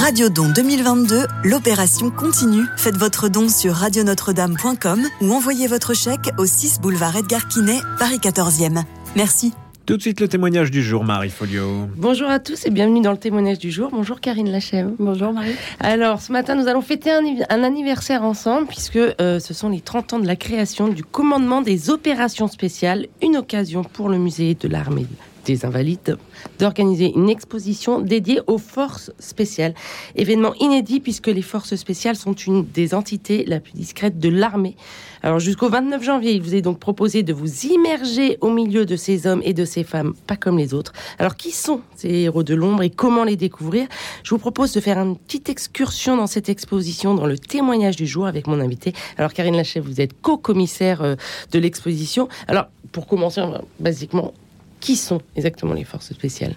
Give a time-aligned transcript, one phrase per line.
[0.00, 2.64] Radio Don 2022, l'opération continue.
[2.78, 8.16] Faites votre don sur radionotre-dame.com ou envoyez votre chèque au 6 boulevard Edgar Quinet, Paris
[8.16, 8.82] 14e.
[9.14, 9.52] Merci.
[9.84, 11.86] Tout de suite le témoignage du jour, Marie Folio.
[11.98, 13.90] Bonjour à tous et bienvenue dans le témoignage du jour.
[13.92, 14.92] Bonjour Karine Lachèvre.
[14.98, 15.54] Bonjour Marie.
[15.80, 17.20] Alors ce matin nous allons fêter un,
[17.50, 21.60] un anniversaire ensemble puisque euh, ce sont les 30 ans de la création du commandement
[21.60, 25.06] des opérations spéciales, une occasion pour le musée de l'armée
[25.50, 26.16] des Invalides
[26.58, 29.74] d'organiser une exposition dédiée aux forces spéciales.
[30.14, 34.76] Événement inédit puisque les forces spéciales sont une des entités la plus discrète de l'armée.
[35.22, 38.96] Alors jusqu'au 29 janvier, il vous est donc proposé de vous immerger au milieu de
[38.96, 40.92] ces hommes et de ces femmes, pas comme les autres.
[41.18, 43.88] Alors qui sont ces héros de l'ombre et comment les découvrir?
[44.22, 48.06] Je vous propose de faire une petite excursion dans cette exposition, dans le témoignage du
[48.06, 48.92] jour avec mon invité.
[49.18, 51.16] Alors Karine Lachèvre, vous êtes co-commissaire euh,
[51.52, 52.28] de l'exposition.
[52.48, 53.42] Alors pour commencer,
[53.78, 54.32] basiquement,
[54.80, 56.54] qui sont exactement les forces spéciales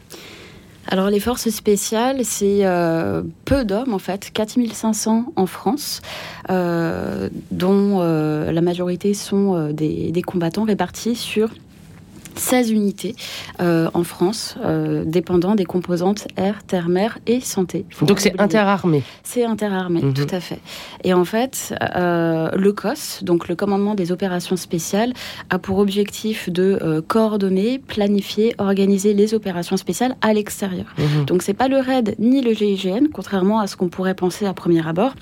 [0.87, 6.01] alors les forces spéciales, c'est euh, peu d'hommes en fait, 4500 en France,
[6.49, 11.49] euh, dont euh, la majorité sont des, des, combattants répartis sur
[12.35, 13.15] 16 unités
[13.59, 17.85] euh, en France, euh, dépendant des composantes air, terre, mer et santé.
[18.01, 20.13] Donc c'est interarmé C'est interarmé, mhm.
[20.13, 20.59] tout à fait.
[21.03, 25.13] Et en fait, euh, le COS, donc le commandement des opérations spéciales,
[25.49, 30.85] a pour objectif de coordonner, planifier, organiser les opérations spéciales à l'extérieur.
[30.97, 31.25] Mhm.
[31.25, 34.53] Donc c'est pas le RAID ni le GIGN, contrairement à ce qu'on pourrait penser à
[34.53, 35.13] premier abord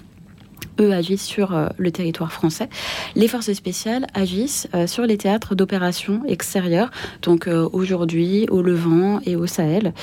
[0.90, 2.70] agissent sur euh, le territoire français.
[3.16, 6.90] Les forces spéciales agissent euh, sur les théâtres d'opérations extérieures,
[7.22, 9.94] donc euh, aujourd'hui au Levant et au Sahel.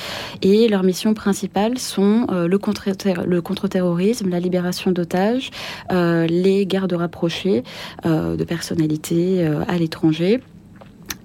[0.41, 5.49] Et leurs missions principales sont le contre-terrorisme, la libération d'otages,
[5.89, 7.63] les gardes rapprochés
[8.05, 10.41] de personnalités à l'étranger.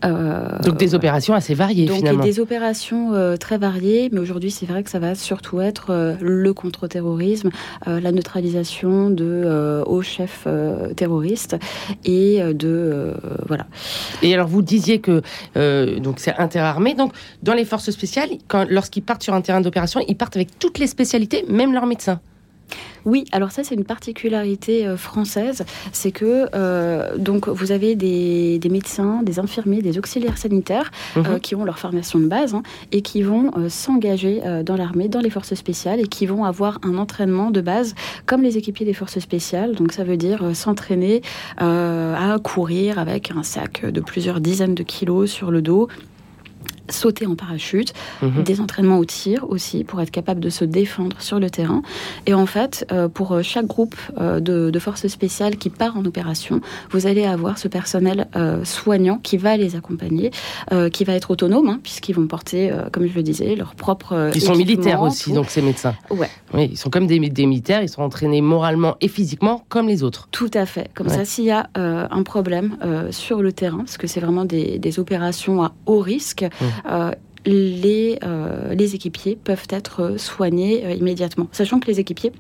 [0.05, 2.25] Euh, donc des opérations assez variées donc, finalement.
[2.25, 6.15] Des opérations euh, très variées, mais aujourd'hui c'est vrai que ça va surtout être euh,
[6.21, 7.51] le contre-terrorisme,
[7.87, 10.47] la neutralisation de hauts chefs
[10.97, 11.57] terroristes
[12.05, 13.15] et de
[13.47, 13.67] voilà.
[14.23, 15.23] Et alors vous disiez que
[15.99, 17.13] donc c'est interarmé, donc
[17.43, 18.31] dans les forces spéciales,
[18.69, 22.21] lorsqu'ils partent sur un terrain d'opération, ils partent avec toutes les spécialités, même leurs médecins.
[23.05, 28.61] Oui, alors ça c'est une particularité euh, française, c'est que euh, donc vous avez des,
[28.71, 31.41] médecins, des infirmiers, des auxiliaires sanitaires euh, mhm.
[31.41, 35.31] qui ont leur formation de base hein, et qui vont s'engager dans l'armée, dans les
[35.31, 37.95] forces spéciales et qui vont avoir un entraînement de base
[38.27, 39.75] comme les équipiers des forces spéciales.
[39.75, 41.23] Donc ça veut dire s'entraîner
[41.59, 45.89] à courir avec un sac de plusieurs dizaines de kilos sur le dos
[46.89, 48.43] sauter en parachute, mhm.
[48.43, 51.83] des entraînements au tir aussi pour être capable de se défendre sur le terrain.
[52.27, 56.05] Et en fait, euh, pour euh, chaque groupe euh, de, forces spéciales qui part en
[56.05, 58.27] opération, vous allez avoir ce personnel
[58.65, 60.31] soignant qui va les accompagner,
[60.93, 64.31] qui va être autonome, hein, puisqu'ils vont porter, comme je le disais, leur propre.
[64.35, 65.95] Ils sont militaires aussi, donc ces médecins.
[66.11, 66.29] Ouais.
[66.53, 70.29] Oui, ils sont comme des, militaires, ils sont entraînés moralement et physiquement comme les autres.
[70.33, 70.91] Tout à fait.
[70.95, 72.77] Comme ça, s'il y a un problème
[73.11, 76.65] sur le terrain, parce que c'est vraiment des, opérations à haut risque, mmh.
[76.87, 77.13] Euh,
[77.47, 81.49] les, euh, les équipiers peuvent être soignés euh, immédiatement.
[81.53, 82.33] Sachant que les équipiers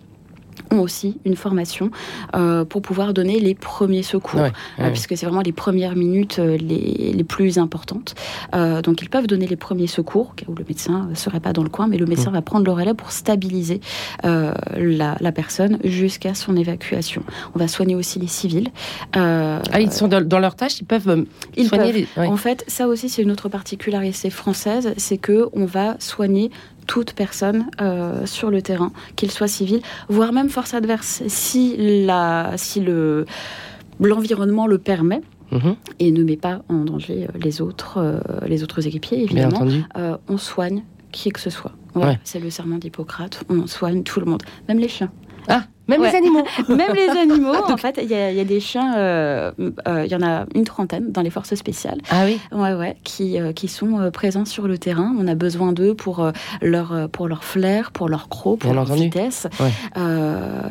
[0.75, 1.91] ont aussi une formation
[2.35, 6.57] euh, pour pouvoir donner les premiers secours, euh, puisque c'est vraiment les premières minutes euh,
[6.57, 8.15] les, les, plus importantes.
[8.53, 11.69] donc ils peuvent donner les premiers secours, où le médecin ne serait pas dans le
[11.69, 12.35] coin, mais le médecin mm.
[12.35, 13.81] va prendre le relais pour stabiliser
[14.23, 17.23] la, la, personne jusqu'à son évacuation.
[17.55, 18.71] On va soigner aussi les civils.
[19.15, 21.25] ah, ils sont dans, leur tâche, ils peuvent
[21.56, 22.29] ils soigner peuvent.
[22.29, 26.51] En fait, ça aussi c'est une autre particularité française, c'est que on va soigner
[26.87, 32.52] toute personne euh, sur le terrain, qu'il soit civil, voire même force adverse, si, la,
[32.56, 33.26] si le,
[34.00, 35.20] l'environnement le permet.
[35.52, 35.76] Mhm.
[36.00, 39.66] Et ne met pas en danger euh, les autres, euh, les autres équipiers, évidemment.
[40.26, 40.82] on soigne
[41.12, 41.72] qui que ce soit.
[42.25, 43.44] C'est le serment d'Hippocrate.
[43.48, 45.12] On soigne tout le monde, même les chiens.
[45.47, 46.45] Ah, même les animaux.
[46.69, 47.55] même les animaux.
[47.55, 49.53] en fait, il y, a des chiens, euh,
[49.87, 52.00] euh, il y en a une trentaine dans les forces spéciales.
[52.11, 55.15] Ah oui Ouais, ouais, qui, euh, qui sont présents sur le terrain.
[55.19, 56.31] On a besoin d'eux pour,
[56.62, 59.47] leur, pour leur flair, pour leur croc, pour leur vitesse.
[59.97, 60.00] Il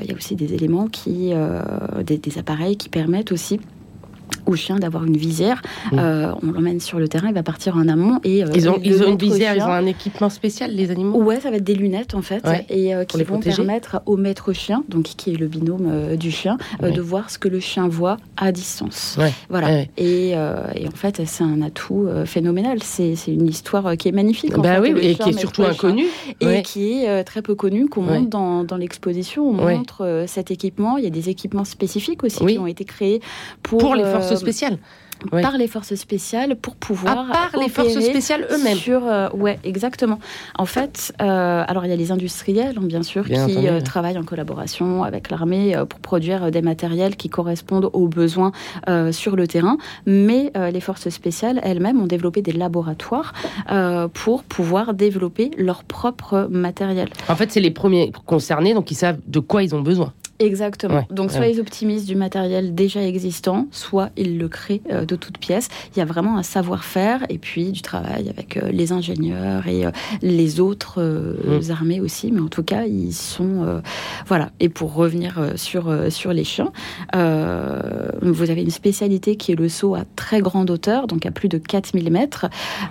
[0.08, 1.34] y a aussi des éléments qui,
[2.04, 3.60] des, des appareils qui permettent aussi
[4.46, 5.62] au chien d'avoir une visière.
[5.92, 6.00] Mmh.
[6.00, 8.20] Euh, on l'emmène sur le terrain, il va partir en amont.
[8.24, 11.22] Et, euh, ils ont, ils ont une visière, ils ont un équipement spécial, les animaux?
[11.22, 14.54] Ouais, ça va être des lunettes en fait, et euh, qui vont permettre au maître
[14.54, 18.18] chien, donc qui est le binôme du chien, de voir ce que le chien voit
[18.38, 19.18] à distance.
[19.50, 19.82] Voilà.
[19.98, 22.80] Et, et, en fait, c'est un atout phénoménal.
[22.84, 24.54] C'est une histoire qui est magnifique.
[24.58, 26.08] bah oui, et qui est surtout inconnue.
[26.42, 29.48] Et qui est très peu connue, qu'on montre dans, dans l'exposition.
[29.48, 30.98] On montre cet équipement.
[30.98, 33.22] Il y a des équipements spécifiques aussi qui ont été créés
[33.62, 34.78] pour, pour les forces forces spéciales
[35.30, 37.30] par les forces spéciales pour pouvoir.
[37.30, 38.78] À part les forces spéciales eux-mêmes.
[38.78, 40.20] Sur, euh, ouais, exactement.
[40.58, 44.18] En fait, euh, alors il y a les industriels, hein, bien sûr, qui euh, travaillent
[44.18, 48.52] en collaboration avec l'armée pour produire des matériels qui correspondent aux besoins
[49.12, 49.78] sur le terrain.
[50.06, 53.34] Mais les forces spéciales elles-mêmes ont développé des laboratoires
[54.14, 57.10] pour pouvoir développer leur propre matériel.
[57.28, 60.14] En fait, c'est les premiers concernés, donc ils savent de quoi ils ont besoin.
[60.44, 61.06] Exactement.
[61.10, 65.38] Donc, soit ils optimisent du matériel déjà existant, soit ils le créent euh, de toutes
[65.38, 65.70] pièces.
[65.96, 69.86] Il y a vraiment un savoir-faire et puis du travail avec euh, les ingénieurs et
[69.86, 69.92] euh,
[70.22, 71.72] les autres mm.
[71.72, 72.32] armées aussi.
[72.32, 73.82] Mais en tout cas, ils sont.
[74.28, 74.52] voilà.
[74.60, 76.72] Et pour revenir sur, sur les chiens,
[77.14, 81.50] vous avez une spécialité qui est le saut à très grande hauteur, donc à plus
[81.50, 82.48] de 4000 mètres.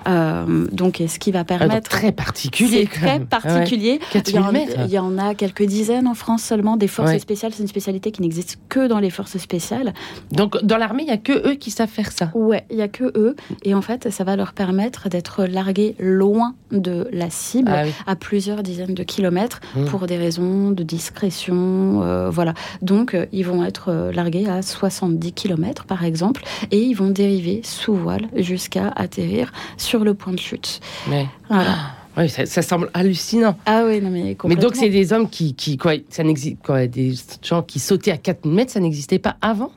[0.06, 1.90] donc, ce qui va ah, permettre.
[1.90, 2.86] très particulier.
[2.86, 4.00] très particulier.
[4.14, 7.41] il, y en, il y en a quelques dizaines en France seulement des forces spéciales
[7.50, 9.94] c'est une spécialité qui n'existe que dans les forces spéciales.
[10.30, 12.82] Donc dans l'armée, il n'y a que eux qui savent faire ça Ouais, il n'y
[12.82, 13.34] a que eux.
[13.64, 18.16] Et en fait, ça va leur permettre d'être largués loin de la cible, ah à
[18.16, 19.84] plusieurs dizaines de kilomètres, mmh.
[19.86, 22.02] pour des raisons de discrétion.
[22.02, 22.54] Euh, voilà.
[22.80, 27.10] Donc euh, ils vont être euh, largués à 70 kilomètres, par exemple, et ils vont
[27.10, 30.80] dériver sous voile jusqu'à atterrir sur le point de chute.
[31.08, 31.26] Mais...
[31.48, 31.76] Voilà.
[32.16, 33.56] Oui, ça, semble hallucinant.
[33.64, 36.86] Ah oui, non mais Mais donc c'est des hommes qui, qui quoi, ça n'existe, quoi,
[36.86, 39.72] des gens qui sautaient à 4 mètres, ça n'existait pas avant?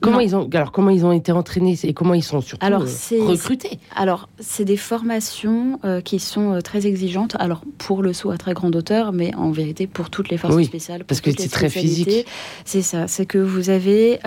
[0.00, 2.82] Comment ils ont alors comment ils ont été entraînés et comment ils sont surtout alors,
[2.82, 3.78] euh, recrutés?
[3.96, 7.36] Alors c'est des formations euh, qui sont euh, très exigeantes.
[7.38, 10.62] Alors pour le saut à très grande hauteur, mais en vérité pour toutes les forces
[10.62, 11.04] spéciales.
[11.04, 12.26] Parce que c'est très physique.
[12.64, 13.08] C'est ça.
[13.08, 14.18] C'est que vous avez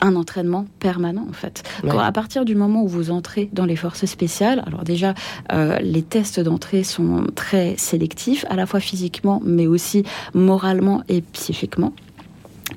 [0.00, 1.62] un entraînement permanent en fait.
[1.88, 5.14] à partir du moment où vous entrez dans les forces spéciales, alors déjà
[5.52, 10.04] euh, les tests d'entrée sont très sélectifs, à la fois physiquement mais aussi
[10.34, 11.92] moralement et psychiquement.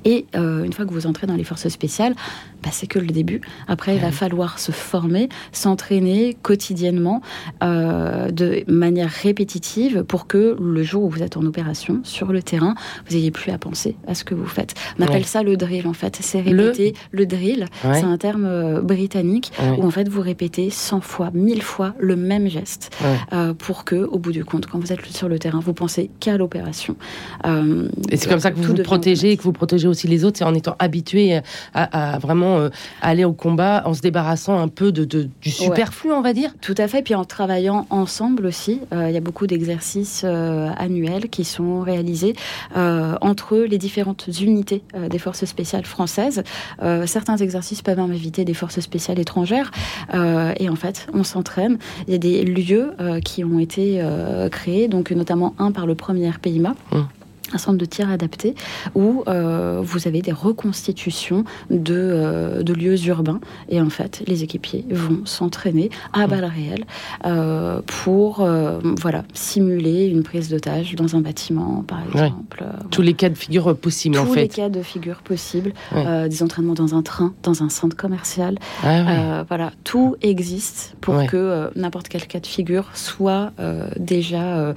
[0.05, 2.15] Et euh, une fois que vous entrez dans les forces spéciales,
[2.63, 3.41] bah, c'est que le début.
[3.67, 7.21] Après, il va falloir se former, s'entraîner quotidiennement
[7.63, 12.43] euh, de manière répétitive pour que le jour où vous êtes en opération sur le
[12.43, 12.75] terrain,
[13.07, 14.75] vous n'ayez plus à penser à ce que vous faites.
[14.99, 16.17] On appelle ça le drill en fait.
[16.21, 17.65] C'est répéter le, drill.
[17.81, 22.15] C'est un terme euh, britannique où en fait vous répétez 100 fois, 1000 fois le
[22.15, 22.91] même geste
[23.33, 26.11] euh, pour que, au bout du compte, quand vous êtes sur le terrain, vous pensez
[26.19, 26.95] qu'à l'opération.
[27.45, 30.37] et c'est comme ça que vous vous protégez et que vous protégez aussi les autres,
[30.37, 31.39] c'est en étant habitué
[31.73, 32.69] à vraiment euh,
[33.01, 36.53] aller au combat en se débarrassant un peu de, du superflu, on va dire.
[36.61, 38.81] Tout à fait, puis en travaillant ensemble aussi.
[38.93, 42.35] Euh, il y a beaucoup d'exercices euh, annuels qui sont réalisés
[42.75, 46.43] entre les différentes unités des forces spéciales françaises.
[47.05, 49.71] certains exercices peuvent même éviter des forces spéciales étrangères.
[50.13, 51.77] et en fait, on s'entraîne.
[52.07, 52.93] Il y a des lieux
[53.23, 54.03] qui ont été
[54.51, 56.75] créés, donc notamment un par le premier PIMA.
[57.53, 58.55] Un centre de tir adapté
[58.95, 63.39] où euh, vous avez des reconstitutions de, euh, de, lieux urbains
[63.69, 66.29] et en fait les équipiers vont s'entraîner à mmh.
[66.29, 66.85] balles réelles
[67.25, 68.47] euh, pour
[68.99, 72.63] voilà simuler une prise d'otage dans un bâtiment par exemple.
[72.89, 74.29] Tous les cas de figure possibles en fait.
[74.29, 78.57] Tous les cas de figure possibles, des entraînements dans un train, dans un centre commercial.
[78.83, 83.51] Ah voilà, tout existe pour que n'importe quel cas de figure soit
[83.97, 84.73] déjà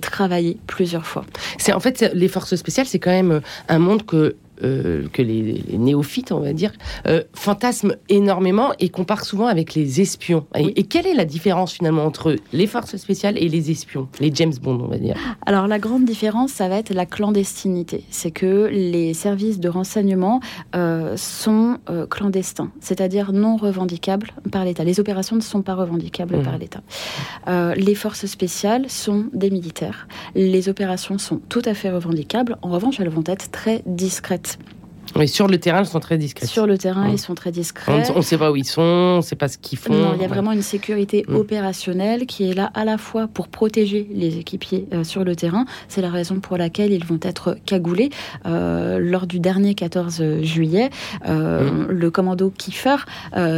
[0.00, 1.24] travaillé plusieurs fois.
[1.58, 5.20] C'est en fait les forces spéciales, c'est quand même euh, un monde que euh, que
[5.20, 6.72] les, néophytes, on va dire,
[7.06, 10.46] euh, fantasment énormément et comparent souvent avec les espions.
[10.54, 14.52] Et, quelle est la différence finalement entre les forces spéciales et les espions, les James
[14.62, 15.16] Bond, on va dire?
[15.44, 18.04] Alors la grande différence, ça va être la clandestinité.
[18.10, 20.40] C'est que les services de renseignement
[20.76, 24.84] euh, sont clandestins, c'est-à-dire non revendicables par l'État.
[24.84, 26.58] Les opérations ne sont pas revendicables par mmh.
[26.58, 27.74] l'État.
[27.76, 30.06] les forces spéciales sont des militaires.
[30.34, 32.56] Les opérations sont tout à fait revendicables.
[32.62, 34.73] En revanche, elles vont être très discrètes it.
[35.16, 36.46] Mais sur le terrain, ils sont très discrets.
[36.46, 37.92] Sur le terrain, ils sont très discrets.
[38.14, 39.94] On ne sait pas où ils sont, on ne sait pas ce qu'ils font.
[39.94, 41.36] Non, il y a vraiment une sécurité mm.
[41.36, 45.66] opérationnelle qui est là à la fois pour protéger les équipiers euh, sur le terrain.
[45.88, 48.10] C'est la raison pour laquelle ils vont être cagoulés.
[48.46, 50.90] Euh, lors du dernier 14 juillet,
[51.28, 51.86] euh, mm.
[51.90, 52.96] le commando Kiefer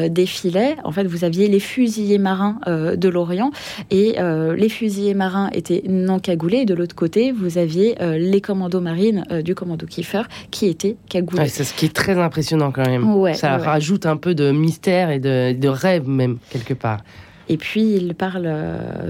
[0.09, 0.77] défilait.
[0.85, 3.51] En fait, vous aviez les fusiliers marins de l'Orient
[3.91, 4.17] et
[4.57, 6.65] les fusiliers marins étaient non cagoulés.
[6.65, 11.65] de l'autre côté, vous aviez les commandos marines du commando Kiefer qui étaient cagoulés c'est
[11.65, 13.35] ce qui est très impressionnant quand même.
[13.35, 17.01] ça rajoute un peu de mystère et de, de rêve même, quelque part.
[17.49, 18.53] Et puis il parle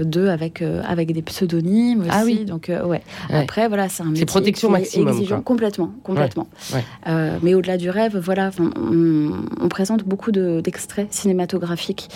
[0.03, 2.09] d'eux avec avec des pseudonymes aussi.
[2.11, 2.45] Ah oui.
[2.45, 3.01] Donc ouais.
[3.29, 6.47] Après voilà, c'est un métier protection maximum, exigeant complètement, complètement.
[7.41, 12.09] mais au-delà du rêve, voilà, on, présente beaucoup d'extraits cinématographiques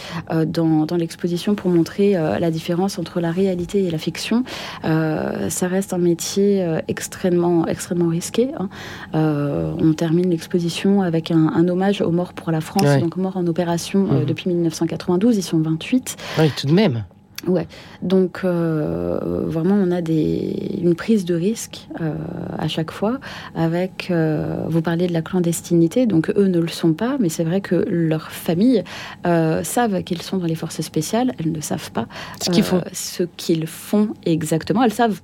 [0.45, 4.43] dans, dans l'exposition pour montrer la différence entre la réalité et la fiction.
[4.83, 8.49] ça reste un métier extrêmement extrêmement risqué.
[8.57, 8.69] Hein.
[9.13, 14.07] on termine l'exposition avec un, hommage aux morts pour la France, donc morts en opération
[14.11, 14.25] euh, mhm.
[14.25, 15.37] depuis 1992.
[15.37, 16.10] Ils sont 28.
[16.39, 17.03] Oui, tout de même.
[17.47, 17.67] Ouais,
[18.03, 22.13] donc euh, vraiment on a des, une prise de risque euh,
[22.59, 23.19] à chaque fois
[23.55, 24.13] avec,
[24.67, 27.83] vous parlez de la clandestinité, donc eux ne le sont pas, mais c'est vrai que
[27.89, 28.83] leurs familles
[29.23, 32.05] savent qu'ils sont dans les forces spéciales, elles ne savent pas
[32.39, 32.83] ce qu'ils font.
[32.93, 35.19] Ce qu'ils font exactement, elles savent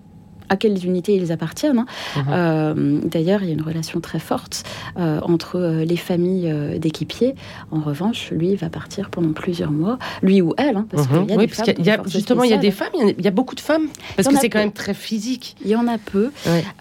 [0.49, 1.79] à quelles unités ils appartiennent.
[1.79, 1.85] Hein.
[2.15, 2.23] Mhm.
[2.29, 4.63] Euh, d'ailleurs, il y a une relation très forte
[4.97, 7.35] euh, entre euh, les familles d'équipiers.
[7.71, 11.33] En revanche, lui va partir pendant plusieurs mois, lui ou elle, hein, parce qu'il y
[11.33, 13.55] a, oui, parce y a justement il y a des femmes, il y a, beaucoup
[13.55, 15.55] de femmes, parce que c'est quand même très physique.
[15.63, 16.31] Il y en a peu.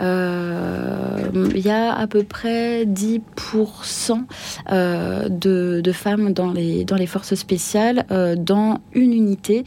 [0.00, 3.20] il y a à peu près 10%
[5.30, 8.04] de, de, femmes dans les, dans les forces spéciales,
[8.38, 9.64] dans une unité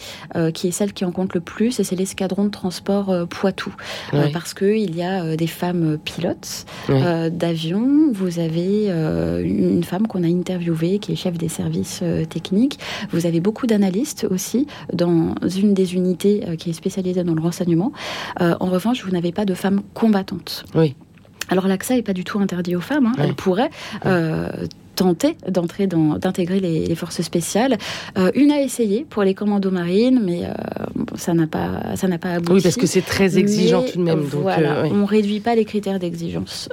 [0.53, 3.73] qui est celle qui en compte le plus, et c'est l'escadron de transport Poitou.
[4.13, 8.11] Euh, parce qu'il y a euh, des femmes pilotes euh, d'avion.
[8.11, 12.79] Vous avez une femme qu'on a interviewée qui est chef des services techniques.
[13.11, 17.91] Vous avez beaucoup d'analystes aussi dans une des unités qui est spécialisée dans le renseignement.
[18.39, 20.65] en revanche, vous n'avez pas de femmes combattantes.
[20.75, 20.95] Oui.
[21.49, 23.07] Alors l'accès n'est pas du tout interdit aux femmes.
[23.07, 23.13] Hein.
[23.17, 23.69] Elles pourraient
[24.99, 27.77] tenté d'entrer dans, d'intégrer les, forces spéciales.
[28.17, 30.51] Euh, une a essayé pour les commandos marines, mais euh,
[31.15, 32.51] ça n'a pas, ça n'a pas abouti.
[32.51, 34.23] Oui, parce que c'est très exigeant tout de même.
[34.23, 36.67] Donc, voilà, euh, on réduit pas les critères d'exigence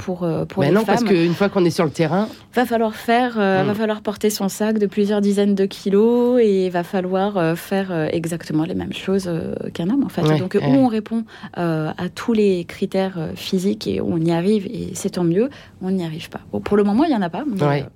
[0.00, 0.86] pour pour mais les non, femmes.
[0.86, 3.66] parce qu'une fois qu'on est sur le terrain, va falloir faire, mm.
[3.66, 8.64] va falloir porter son sac de plusieurs dizaines de kilos et va falloir faire exactement
[8.64, 9.28] les mêmes choses
[9.74, 10.22] qu'un homme en fait.
[10.38, 15.10] donc où on répond à tous les critères physiques et on y arrive et c'est
[15.10, 15.50] tant mieux,
[15.82, 16.40] on n'y arrive pas.
[16.64, 17.44] pour le moment, il y en a pas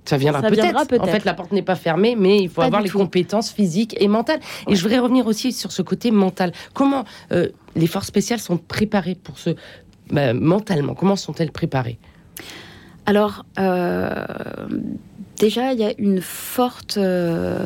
[0.05, 1.01] ça viendra peut-être.
[1.01, 4.07] en fait, la porte n'est pas fermée, mais il faut avoir les compétences physiques et
[4.07, 4.39] mentales.
[4.67, 6.51] Et je voudrais revenir aussi sur ce côté mental.
[6.73, 9.51] Comment euh, les forces spéciales sont préparées pour ce
[10.11, 11.97] bah, mentalement Comment sont-elles préparées?
[13.05, 14.25] Alors, euh,
[15.37, 17.57] déjà, il y a une forte, euh,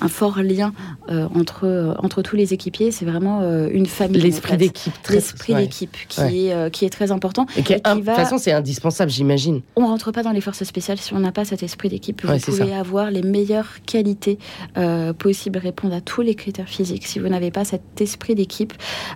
[0.00, 0.72] un fort lien
[1.10, 2.90] euh, entre, entre tous les équipiers.
[2.90, 4.20] C'est vraiment euh, une famille.
[4.20, 4.94] L'esprit d'équipe.
[5.10, 7.46] L'esprit d'équipe qui, est, qui est très important.
[7.56, 9.62] Et, de toute façon, c'est indispensable, j'imagine.
[9.76, 12.24] On rentre pas dans les forces spéciales si on n'a pas cet esprit d'équipe.
[12.24, 14.38] Vous pouvez avoir les meilleures qualités
[15.18, 17.06] possibles, répondre à tous les critères physiques.
[17.06, 18.72] Si vous n'avez pas cet esprit d'équipe,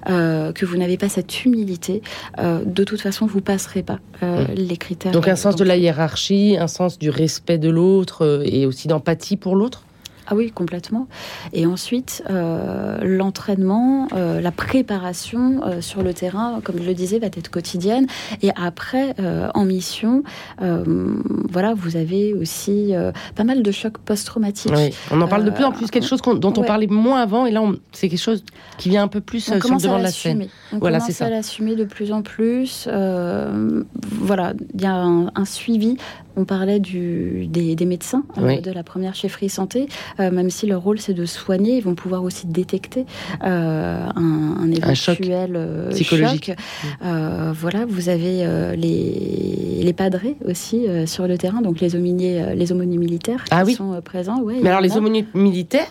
[0.07, 2.03] que vous n'avez pas cette humilité,
[2.39, 4.55] de toute façon, vous passerez pas mm.
[4.55, 5.13] les critères.
[5.13, 8.89] Donc un sens de la hiérarchie, un sens du respect de l'autre euh, et aussi
[8.89, 9.83] d'empathie pour l'autre
[10.31, 11.09] ah oui, complètement.
[11.53, 17.19] Et ensuite, euh, l'entraînement, euh, la préparation euh, sur le terrain, comme je le disais,
[17.19, 18.07] va être quotidienne.
[18.41, 19.15] Et après,
[19.55, 20.23] en mission,
[20.59, 22.93] voilà, vous avez aussi
[23.35, 24.73] pas mal de chocs post-traumatiques.
[24.75, 27.47] Oui, on en parle de plus en plus, quelque chose dont on parlait moins avant,
[27.47, 28.45] et là, c'est quelque chose
[28.79, 30.47] qui vient un peu plus sur le devant de la scène.
[30.73, 32.89] On voilà, commence à l'assumer de plus en plus.
[32.89, 35.97] voilà, il y a un, suivi
[36.37, 39.89] on parlait du, des, médecins de la première chefferie santé.
[40.21, 43.07] Euh, même si leur rôle c'est de soigner, ils vont pouvoir aussi détecter
[43.43, 46.53] euh, un, éventuel euh, psychologique.
[47.01, 48.47] voilà, vous avez
[48.77, 53.75] les, les padrés aussi sur le terrain, donc les aumôniers, les aumôniers militaires ah qui
[53.75, 54.43] sont présents.
[54.63, 55.91] Mais alors les aumôniers militaires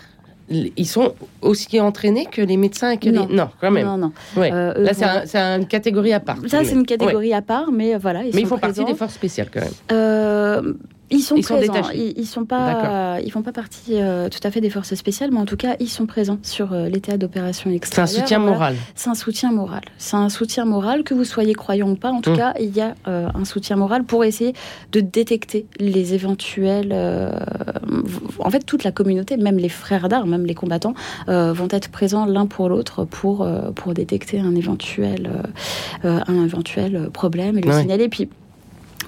[0.52, 3.28] ils sont aussi entraînés que les médecins et que non.
[3.28, 3.36] les...
[3.36, 3.86] Non, quand même.
[3.86, 4.12] Non, non.
[4.36, 4.94] Là,
[5.26, 6.38] c'est une catégorie à part.
[6.48, 8.24] Ça, c'est une catégorie à part, mais voilà.
[8.24, 9.70] Ils mais ils font partie des forces spéciales, quand même.
[9.92, 10.74] Euh,
[11.12, 11.74] ils sont présents.
[11.94, 15.32] ils, ils, sont pas, ils font pas partie euh, tout à fait des forces spéciales,
[15.32, 18.08] mais en tout cas, ils sont présents sur euh, les théâtres d'opérations extérieures.
[18.08, 18.76] C'est un soutien moral.
[18.96, 19.82] C'est un soutien moral.
[19.98, 22.12] C'est un soutien moral que vous soyez croyant ou pas.
[22.12, 22.38] En tout mmh.
[22.38, 24.54] cas, il y a euh, un soutien moral pour essayer
[24.92, 26.94] de détecter les éventuels.
[28.40, 30.94] en fait, toute la communauté, même les frères d'armes, même les combattants,
[31.28, 35.30] vont être présents l'un pour l'autre pour pour détecter un éventuel
[36.04, 38.10] un éventuel problème et le signaler.
[38.10, 38.30] Puis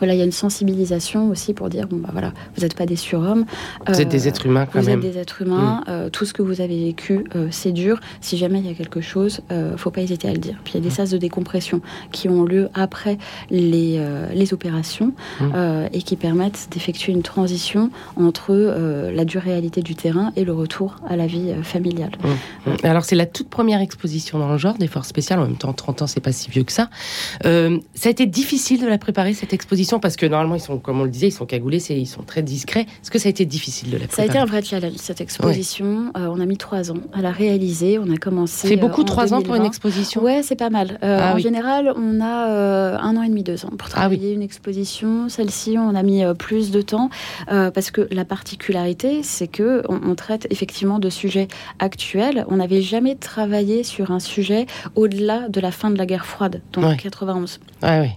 [0.05, 2.85] Là, il y a une sensibilisation aussi pour dire bon, bah voilà, vous n'êtes pas
[2.85, 3.45] des surhommes.
[3.87, 4.99] Vous êtes des euh, êtres humains quand vous même.
[4.99, 5.81] Vous êtes des êtres humains.
[5.81, 5.89] Mm.
[5.89, 7.99] Euh, tout ce que vous avez vécu, euh, c'est dur.
[8.19, 10.55] Si jamais il y a quelque chose, ne faut pas hésiter à le dire.
[10.63, 10.97] Puis il y a des mm.
[10.97, 11.81] sas de décompression
[12.11, 13.17] qui ont lieu après
[13.49, 14.03] les,
[14.33, 15.87] les opérations mm.
[15.93, 18.53] et qui permettent d'effectuer une transition entre
[19.13, 22.11] la dure réalité du terrain et le retour à la vie familiale.
[22.83, 25.39] Alors, c'est la toute première exposition dans le genre des forces spéciales.
[25.39, 26.89] En même temps, 30 ans, c'est pas si vieux que ça.
[27.43, 31.01] ça a été difficile de la préparer, cette exposition Parce que normalement, ils sont, comme
[31.01, 32.81] on le disait, ils sont cagoulés, ils sont très discrets.
[32.81, 34.95] Est-ce que ça a été difficile de la préparer Ça a été un vrai challenge,
[34.97, 36.11] cette exposition.
[36.17, 37.99] Euh, on a mis trois ans à la réaliser.
[37.99, 38.67] On a commencé.
[38.67, 40.99] C'est beaucoup, trois ans pour une exposition Ouais, c'est pas mal.
[41.01, 44.41] Ah en général, on a un an et demi, deux ans pour ah travailler une
[44.41, 45.29] exposition.
[45.29, 47.09] Celle-ci, on a mis plus de temps
[47.47, 51.47] parce que la particularité, c'est que on, traite effectivement de sujets
[51.79, 52.45] actuels.
[52.49, 56.61] On n'avait jamais travaillé sur un sujet au-delà de la fin de la guerre froide,
[56.73, 57.59] donc 91.
[57.81, 58.09] Ah oui.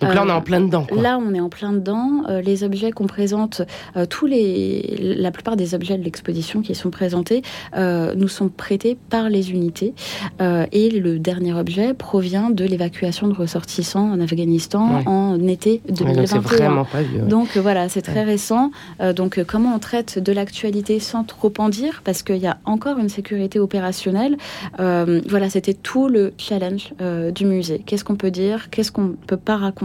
[0.00, 0.86] Donc là, on est en plein dedans.
[0.94, 2.22] Là, on est en plein dedans.
[2.28, 3.62] Euh, les objets qu'on présente,
[3.96, 7.42] euh, tous les, la plupart des objets de l'exposition qui sont présentés,
[7.76, 9.94] euh, nous sont prêtés par les unités.
[10.40, 16.36] et le dernier objet provient de l'évacuation de ressortissants en Afghanistan en été 2021.
[16.36, 18.70] donc, vraiment pas vieux, donc voilà, c'est très récent.
[19.16, 22.98] donc comment on traite de l'actualité sans trop en dire, parce qu'il y a encore
[22.98, 24.36] une sécurité opérationnelle.
[24.78, 26.92] voilà, c'était tout le challenge
[27.34, 27.82] du musée.
[27.84, 28.70] Qu'est-ce qu'on peut dire?
[28.70, 29.83] Qu'est-ce qu'on ne peut pas raconter?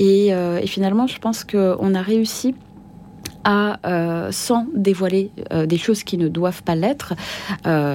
[0.00, 2.54] Euh, et, finalement, je pense qu'on a réussi
[3.44, 7.14] à, euh, sans dévoiler euh, des choses qui ne doivent pas l'être,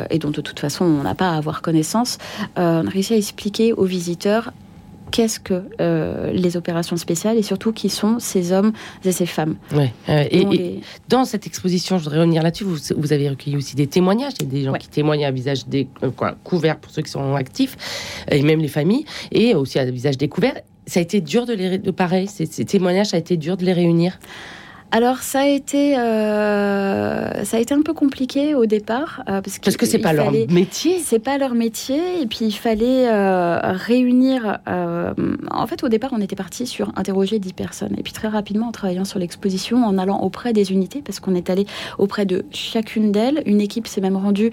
[0.10, 2.18] et dont de toute façon on n'a pas à avoir connaissance,
[2.56, 4.52] on a réussi à expliquer aux visiteurs
[5.10, 5.64] qu'est-ce que
[6.34, 8.74] les opérations spéciales et surtout qui sont ces hommes
[9.06, 9.56] et ces femmes.
[10.10, 14.64] et, dans cette exposition, je voudrais revenir là-dessus, vous, avez recueilli aussi des témoignages, des
[14.64, 15.88] gens qui témoignent à visage des,
[16.44, 17.78] couvert pour ceux qui sont actifs,
[18.30, 20.56] et même les familles, et aussi à visage découvert
[20.88, 23.66] ça a été dur de les de pareil ces, témoignages ça a été dur de
[23.66, 24.20] les réunir
[24.92, 29.60] alors ça a été euh, ça a été un peu compliqué au départ euh, parce,
[29.60, 31.00] parce que c'est pas leur métier.
[31.00, 34.60] C'est pas leur métier et puis il fallait euh, réunir.
[34.66, 38.68] en fait au départ on était parti sur interroger 10 personnes et puis très rapidement
[38.68, 41.66] en travaillant sur l'exposition en allant auprès des unités parce qu'on est allé
[41.98, 43.44] auprès de chacune d'elles.
[43.46, 44.52] Une équipe s'est même rendue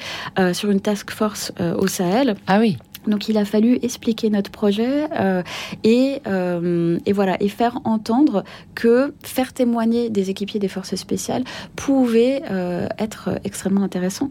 [0.52, 2.34] sur une task force au Sahel.
[2.46, 2.76] Ah oui.
[3.06, 5.42] Donc il a fallu expliquer notre projet euh,
[5.82, 8.44] et, euh, et, voilà et faire entendre
[8.74, 11.44] que faire témoigner des équipiers des forces spéciales
[11.76, 14.30] pouvait euh, être extrêmement intéressant.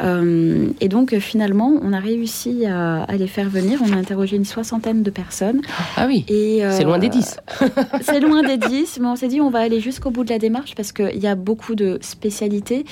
[0.00, 3.80] et donc finalement on a réussi à, à, les faire venir.
[3.84, 5.60] On a interrogé une soixantaine de personnes.
[5.96, 6.24] Ah oui.
[6.28, 7.36] c'est loin des dix.
[8.00, 10.38] c'est loin des dix, mais on s'est dit on va aller jusqu'au bout de la
[10.38, 12.84] démarche parce qu'il y a beaucoup de spécialités,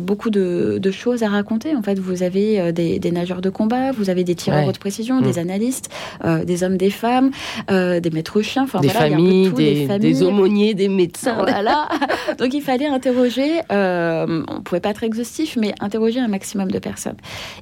[0.00, 1.74] beaucoup de, de, choses à raconter.
[1.74, 4.72] En fait, vous avez des, des nageurs de combat, vous avez des tireurs ouais.
[4.72, 5.38] de précision, des mm.
[5.38, 5.90] analystes,
[6.24, 7.30] euh, des hommes, des femmes,
[7.70, 11.34] euh, des maîtres chiens, enfin des, familles, des, des, aumôniers, des médecins.
[11.34, 11.88] Voilà.
[12.38, 16.78] Donc il fallait interroger, euh, on pouvait pas être exhaustif, mais interroger un maximum de
[16.78, 17.16] personnes.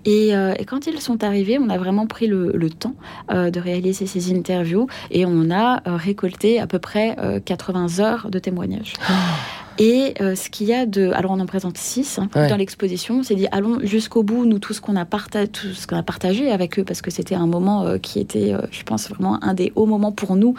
[0.04, 0.32] Et,
[0.66, 2.94] quand ils sont arrivés, on a vraiment pris le, le temps
[3.28, 8.94] de réaliser ces interviews et on a récolté à peu près 80 heures de témoignages.
[9.78, 11.11] Et euh, ce qu'il y a de.
[11.12, 13.20] Alors, on en présente six hein, dans l'exposition.
[13.20, 16.85] On s'est dit, allons jusqu'au bout, nous, tout ce qu'on a, a, partagé avec eux,
[16.85, 19.87] parce que c'était un moment euh, qui était, euh, je pense, vraiment un des hauts
[19.87, 20.54] moments pour nous,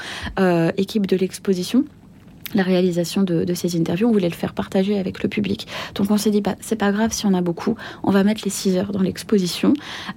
[0.77, 1.85] équipe de l'exposition
[2.53, 5.67] la réalisation de, ces interviews, on voulait le faire partager avec le public.
[5.95, 8.41] Donc on s'est dit, bah, c'est pas grave si on a beaucoup, on va mettre
[8.45, 9.73] les 6 heures dans l'exposition,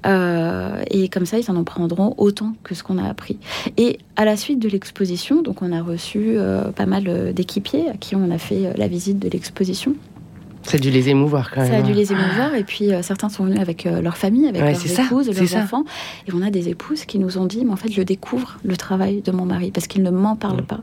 [0.07, 3.38] euh, et comme ça, ils en prendront autant que ce qu'on a appris.
[3.77, 7.88] Et à la suite de l'exposition, donc on a reçu euh, pas mal euh, d'équipiers
[7.88, 9.94] à qui on a fait la visite de l'exposition.
[10.64, 11.70] Ça a dû les émouvoir quand même.
[11.70, 11.94] Ça a dû hein.
[11.94, 12.55] les émouvoir.
[12.55, 15.85] Et puis euh, certains sont venus avec euh, leur famille, avec leurs épouses, leurs enfants.
[16.27, 18.77] Et on a des épouses qui nous ont dit, mais en fait, je découvre le
[18.77, 20.66] travail de mon mari parce qu'il ne m'en parle mm.
[20.66, 20.81] pas.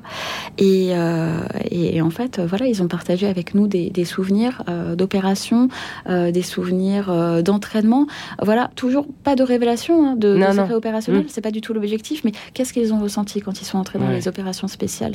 [0.57, 4.63] Et, euh, et, en fait, voilà, ils ont partagé avec nous des, des souvenirs
[4.95, 5.69] d'opérations,
[6.07, 8.07] des souvenirs d'entraînement.
[8.41, 11.23] Voilà, toujours pas de révélation hein, de, non, de opérationnel.
[11.23, 11.29] Mm.
[11.29, 14.09] C'est pas du tout l'objectif, mais qu'est-ce qu'ils ont ressenti quand ils sont entrés dans
[14.09, 15.13] les opérations spéciales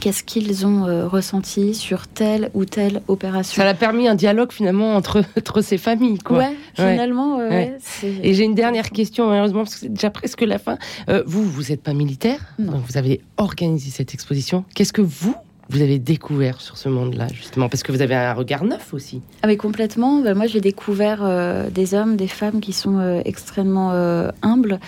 [0.00, 3.62] qu'est-ce qu'ils ont euh, ressenti sur telle ou telle opération.
[3.62, 6.18] Ça a permis un dialogue finalement entre, entre ces familles.
[6.18, 6.38] Quoi.
[6.38, 7.40] Ouais, finalement.
[7.42, 10.78] Et j'ai une dernière question, malheureusement, parce que c'est déjà presque la fin.
[11.08, 14.64] Euh, vous, vous n'êtes pas militaire, donc vous avez organisé cette exposition.
[14.74, 15.34] Qu'est-ce que vous,
[15.70, 19.20] vous avez découvert sur ce monde-là, justement Parce que vous avez un regard neuf aussi.
[19.42, 20.20] Ah, mais complètement.
[20.20, 24.80] Ben, moi, j'ai découvert euh, des hommes, des femmes qui sont euh, extrêmement euh, humbles,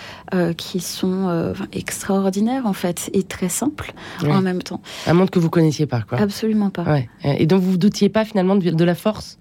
[0.57, 3.93] qui sont extraordinaires, en fait, et très simples
[4.25, 4.81] en même temps.
[5.07, 6.19] Un monde que vous connaissiez pas, quoi.
[6.19, 6.85] Absolument pas.
[7.23, 9.37] Et donc, vous ne doutiez pas, finalement, de la force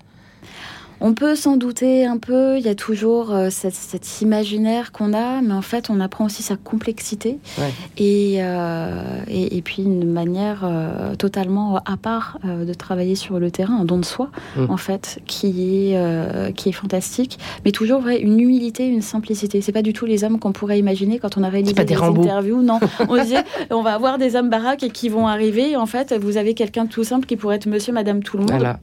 [1.00, 5.40] on peut s'en douter un peu, il y a toujours euh, cet, imaginaire qu'on a,
[5.40, 11.14] mais en fait, on apprend aussi sa complexité euh, et, et, puis une manière euh,
[11.14, 14.66] totalement à part de travailler sur le terrain, un don de soi, mm.
[14.68, 19.60] en fait, qui est, qui est fantastique, mais toujours vrai, une humilité, une simplicité.
[19.60, 22.62] C'est pas du tout les hommes qu'on pourrait imaginer quand on a réalisé des, interviews.
[22.62, 25.76] Non, on disait, on va avoir des hommes baraques et qui vont arriver.
[25.76, 28.44] En fait, vous avez quelqu'un de tout simple qui pourrait être monsieur, madame, tout le
[28.44, 28.76] monde.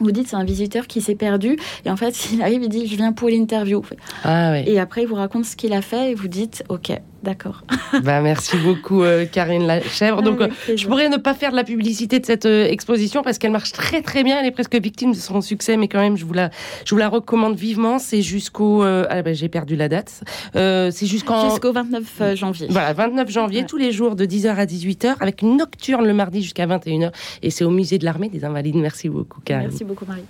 [0.00, 1.56] Vous dites c'est un visiteur qui s'est perdu.
[1.84, 3.82] Et en fait il arrive il dit je viens pour l'interview.
[4.24, 7.64] Ah, Et après il vous raconte ce qu'il a fait et vous dites ok D'accord.
[8.02, 10.22] bah, merci beaucoup, euh, Karine Lachèvre.
[10.22, 13.36] Donc, euh, je pourrais ne pas faire de la publicité de cette euh, exposition parce
[13.36, 14.40] qu'elle marche très très bien.
[14.40, 16.50] Elle est presque victime de son succès, mais quand même, je vous la,
[16.84, 17.98] je vous la recommande vivement.
[17.98, 18.82] C'est jusqu'au.
[18.82, 20.22] ah, bah, j'ai perdu la date.
[20.54, 21.50] c'est jusqu'en.
[21.50, 22.68] Jusqu'au 29 janvier.
[22.70, 26.42] Voilà, 29 janvier, tous les jours de 10h à 18h, avec une nocturne le mardi
[26.42, 27.12] jusqu'à 21h.
[27.42, 28.76] Et c'est au musée de l'armée des Invalides.
[28.76, 29.68] Merci beaucoup, Karine.
[29.68, 30.24] Merci beaucoup, Marie.